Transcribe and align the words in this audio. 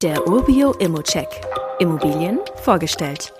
Der 0.00 0.28
Urbio 0.28 0.74
Immocheck. 0.74 1.26
Immobilien 1.80 2.38
vorgestellt. 2.62 3.34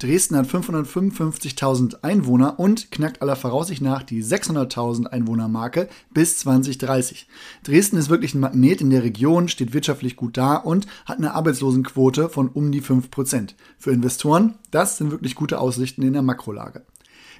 Dresden 0.00 0.38
hat 0.38 0.46
555.000 0.46 2.02
Einwohner 2.02 2.58
und 2.58 2.90
knackt 2.90 3.20
aller 3.20 3.36
Voraussicht 3.36 3.82
nach 3.82 4.02
die 4.02 4.24
600.000 4.24 5.04
Einwohnermarke 5.04 5.90
bis 6.14 6.38
2030. 6.38 7.28
Dresden 7.62 7.98
ist 7.98 8.08
wirklich 8.08 8.34
ein 8.34 8.40
Magnet 8.40 8.80
in 8.80 8.88
der 8.88 9.02
Region, 9.02 9.48
steht 9.48 9.74
wirtschaftlich 9.74 10.16
gut 10.16 10.38
da 10.38 10.56
und 10.56 10.86
hat 11.04 11.18
eine 11.18 11.34
Arbeitslosenquote 11.34 12.30
von 12.30 12.48
um 12.48 12.72
die 12.72 12.80
5%. 12.80 13.50
Für 13.76 13.90
Investoren, 13.90 14.54
das 14.70 14.96
sind 14.96 15.10
wirklich 15.10 15.34
gute 15.34 15.58
Aussichten 15.58 16.00
in 16.00 16.14
der 16.14 16.22
Makrolage. 16.22 16.86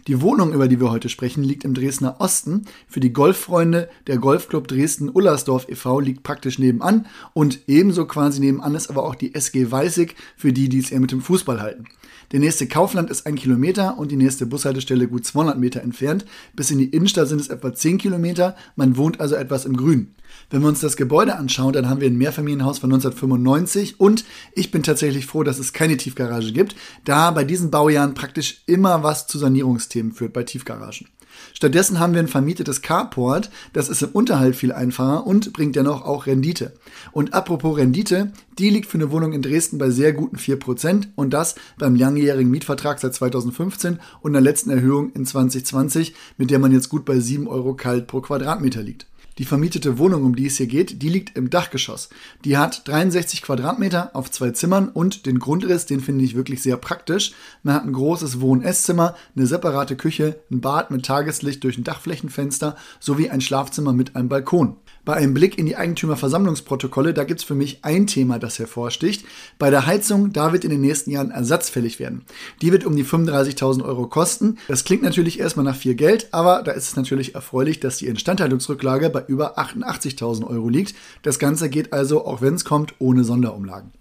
Die 0.06 0.20
Wohnung, 0.20 0.52
über 0.52 0.68
die 0.68 0.80
wir 0.80 0.90
heute 0.90 1.08
sprechen, 1.08 1.42
liegt 1.42 1.64
im 1.64 1.74
Dresdner 1.74 2.20
Osten. 2.20 2.64
Für 2.88 3.00
die 3.00 3.12
Golffreunde 3.12 3.88
der 4.06 4.18
Golfclub 4.18 4.68
Dresden-Ullersdorf 4.68 5.68
e.V. 5.68 6.00
liegt 6.00 6.22
praktisch 6.22 6.58
nebenan 6.58 7.06
und 7.34 7.60
ebenso 7.66 8.06
quasi 8.06 8.40
nebenan 8.40 8.74
ist 8.74 8.88
aber 8.88 9.04
auch 9.04 9.14
die 9.14 9.34
SG 9.34 9.70
Weißig 9.70 10.14
für 10.36 10.52
die, 10.52 10.68
die 10.68 10.78
es 10.78 10.90
eher 10.90 11.00
mit 11.00 11.12
dem 11.12 11.20
Fußball 11.20 11.60
halten. 11.60 11.86
Der 12.32 12.40
nächste 12.40 12.66
Kaufland 12.66 13.10
ist 13.10 13.26
ein 13.26 13.36
Kilometer 13.36 13.98
und 13.98 14.10
die 14.10 14.16
nächste 14.16 14.46
Bushaltestelle 14.46 15.06
gut 15.06 15.24
200 15.24 15.58
Meter 15.58 15.82
entfernt. 15.82 16.24
Bis 16.54 16.70
in 16.70 16.78
die 16.78 16.86
Innenstadt 16.88 17.28
sind 17.28 17.40
es 17.40 17.48
etwa 17.48 17.72
10 17.72 17.98
Kilometer. 17.98 18.56
Man 18.74 18.96
wohnt 18.96 19.20
also 19.20 19.36
etwas 19.36 19.64
im 19.64 19.76
Grün. 19.76 20.14
Wenn 20.50 20.62
wir 20.62 20.68
uns 20.68 20.80
das 20.80 20.96
Gebäude 20.96 21.36
anschauen, 21.36 21.72
dann 21.72 21.88
haben 21.88 22.00
wir 22.00 22.08
ein 22.08 22.16
Mehrfamilienhaus 22.16 22.78
von 22.78 22.92
1995 22.92 24.00
und 24.00 24.24
ich 24.52 24.70
bin 24.70 24.82
tatsächlich 24.82 25.26
froh, 25.26 25.44
dass 25.44 25.58
es 25.58 25.72
keine 25.72 25.96
Tiefgarage 25.96 26.52
gibt, 26.52 26.76
da 27.04 27.30
bei 27.30 27.44
diesen 27.44 27.70
Baujahren 27.70 28.14
praktisch 28.14 28.62
immer 28.66 29.02
was 29.02 29.26
zu 29.26 29.38
Sanierungsthemen 29.86 30.12
führt 30.12 30.32
bei 30.32 30.42
Tiefgaragen. 30.42 31.08
Stattdessen 31.52 31.98
haben 32.00 32.14
wir 32.14 32.20
ein 32.20 32.28
vermietetes 32.28 32.80
Carport, 32.80 33.50
das 33.74 33.90
ist 33.90 34.02
im 34.02 34.10
Unterhalt 34.10 34.56
viel 34.56 34.72
einfacher 34.72 35.26
und 35.26 35.52
bringt 35.52 35.76
dennoch 35.76 36.02
auch 36.02 36.26
Rendite. 36.26 36.72
Und 37.12 37.34
apropos 37.34 37.76
Rendite, 37.76 38.32
die 38.58 38.70
liegt 38.70 38.86
für 38.86 38.96
eine 38.96 39.10
Wohnung 39.10 39.34
in 39.34 39.42
Dresden 39.42 39.76
bei 39.76 39.90
sehr 39.90 40.14
guten 40.14 40.36
4% 40.36 41.08
und 41.14 41.34
das 41.34 41.56
beim 41.78 41.94
langjährigen 41.94 42.50
Mietvertrag 42.50 43.00
seit 43.00 43.14
2015 43.14 44.00
und 44.22 44.32
der 44.32 44.40
letzten 44.40 44.70
Erhöhung 44.70 45.12
in 45.12 45.26
2020, 45.26 46.14
mit 46.38 46.50
der 46.50 46.58
man 46.58 46.72
jetzt 46.72 46.88
gut 46.88 47.04
bei 47.04 47.18
7 47.18 47.48
Euro 47.48 47.74
kalt 47.74 48.06
pro 48.06 48.22
Quadratmeter 48.22 48.82
liegt. 48.82 49.06
Die 49.38 49.44
vermietete 49.44 49.98
Wohnung, 49.98 50.24
um 50.24 50.34
die 50.34 50.46
es 50.46 50.56
hier 50.56 50.66
geht, 50.66 51.02
die 51.02 51.10
liegt 51.10 51.36
im 51.36 51.50
Dachgeschoss. 51.50 52.08
Die 52.44 52.56
hat 52.56 52.88
63 52.88 53.42
Quadratmeter 53.42 54.10
auf 54.14 54.30
zwei 54.30 54.52
Zimmern 54.52 54.88
und 54.88 55.26
den 55.26 55.38
Grundriss, 55.38 55.84
den 55.84 56.00
finde 56.00 56.24
ich 56.24 56.34
wirklich 56.34 56.62
sehr 56.62 56.78
praktisch. 56.78 57.32
Man 57.62 57.74
hat 57.74 57.84
ein 57.84 57.92
großes 57.92 58.40
Wohn-Esszimmer, 58.40 59.14
eine 59.36 59.46
separate 59.46 59.94
Küche, 59.94 60.40
ein 60.50 60.62
Bad 60.62 60.90
mit 60.90 61.04
Tageslicht 61.04 61.62
durch 61.64 61.76
ein 61.76 61.84
Dachflächenfenster 61.84 62.76
sowie 62.98 63.28
ein 63.28 63.42
Schlafzimmer 63.42 63.92
mit 63.92 64.16
einem 64.16 64.30
Balkon. 64.30 64.76
Bei 65.06 65.14
einem 65.14 65.34
Blick 65.34 65.56
in 65.56 65.66
die 65.66 65.76
Eigentümerversammlungsprotokolle, 65.76 67.14
da 67.14 67.22
gibt 67.22 67.38
es 67.38 67.46
für 67.46 67.54
mich 67.54 67.84
ein 67.84 68.08
Thema, 68.08 68.40
das 68.40 68.58
hervorsticht. 68.58 69.24
Bei 69.56 69.70
der 69.70 69.86
Heizung, 69.86 70.32
da 70.32 70.52
wird 70.52 70.64
in 70.64 70.70
den 70.70 70.80
nächsten 70.80 71.12
Jahren 71.12 71.30
Ersatz 71.30 71.70
fällig 71.70 72.00
werden. 72.00 72.24
Die 72.60 72.72
wird 72.72 72.84
um 72.84 72.96
die 72.96 73.04
35.000 73.04 73.84
Euro 73.84 74.08
kosten. 74.08 74.58
Das 74.66 74.82
klingt 74.82 75.04
natürlich 75.04 75.38
erstmal 75.38 75.64
nach 75.64 75.76
viel 75.76 75.94
Geld, 75.94 76.26
aber 76.32 76.64
da 76.64 76.72
ist 76.72 76.88
es 76.88 76.96
natürlich 76.96 77.36
erfreulich, 77.36 77.78
dass 77.78 77.98
die 77.98 78.08
Instandhaltungsrücklage 78.08 79.10
über 79.28 79.58
88.000 79.58 80.46
Euro 80.46 80.68
liegt. 80.68 80.94
Das 81.22 81.38
Ganze 81.38 81.68
geht 81.68 81.92
also, 81.92 82.24
auch 82.24 82.40
wenn 82.40 82.54
es 82.54 82.64
kommt, 82.64 82.94
ohne 82.98 83.24
Sonderumlagen. 83.24 83.92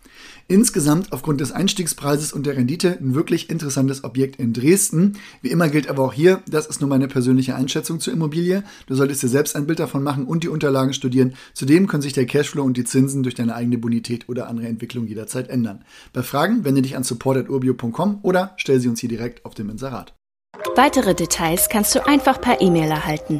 Insgesamt 0.48 1.12
aufgrund 1.12 1.42
des 1.42 1.52
Einstiegspreises 1.52 2.32
und 2.32 2.45
der 2.45 2.56
Rendite 2.56 2.98
ein 3.00 3.16
wirklich 3.16 3.50
interessantes 3.50 4.04
Objekt 4.04 4.36
in 4.36 4.54
Dresden. 4.54 5.17
Wie 5.42 5.50
immer 5.50 5.70
gilt 5.70 5.90
aber 5.90 6.04
auch 6.04 6.14
hier, 6.14 6.42
das 6.48 6.67
ist 6.67 6.82
nur 6.82 6.90
meine 6.90 7.08
persönliche 7.08 7.56
Einschätzung 7.56 8.00
zur 8.00 8.14
Immobilie. 8.14 8.64
Du 8.86 8.94
solltest 8.94 9.23
dir 9.23 9.28
selbst 9.28 9.56
ein 9.56 9.66
Bild 9.66 9.80
davon 9.80 10.04
machen 10.04 10.26
und 10.26 10.44
die 10.44 10.50
Unterlagen 10.50 10.94
studieren. 10.94 11.34
Zudem 11.54 11.88
können 11.88 12.04
sich 12.04 12.14
der 12.14 12.28
Cashflow 12.28 12.64
und 12.64 12.78
die 12.78 12.84
Zinsen 12.84 13.23
durch 13.23 13.34
deine 13.34 13.56
eigene 13.56 13.80
Bonität 13.80 14.30
oder 14.30 14.48
andere 14.48 14.67
Entwicklung 14.67 15.08
jederzeit 15.08 15.50
ändern. 15.50 15.84
Bei 16.14 16.22
Fragen 16.22 16.64
wende 16.64 16.84
dich 16.84 16.95
an 16.95 17.04
support.urbio.com 17.04 18.20
oder 18.22 18.54
stell 18.58 18.80
sie 18.80 18.88
uns 18.88 19.00
hier 19.00 19.10
direkt 19.10 19.45
auf 19.45 19.56
dem 19.56 19.70
Inserat. 19.72 20.14
Weitere 20.76 21.16
Details 21.16 21.70
kannst 21.70 21.95
du 21.95 22.05
einfach 22.05 22.39
per 22.39 22.61
E-Mail 22.61 22.92
erhalten. 22.92 23.39